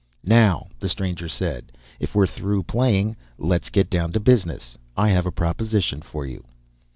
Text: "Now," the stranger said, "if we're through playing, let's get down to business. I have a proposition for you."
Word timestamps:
"Now," 0.25 0.67
the 0.79 0.89
stranger 0.89 1.27
said, 1.27 1.73
"if 1.99 2.15
we're 2.15 2.25
through 2.25 2.63
playing, 2.63 3.15
let's 3.37 3.69
get 3.69 3.87
down 3.87 4.11
to 4.13 4.19
business. 4.19 4.75
I 4.97 5.09
have 5.09 5.27
a 5.27 5.31
proposition 5.31 6.01
for 6.01 6.25
you." 6.25 6.43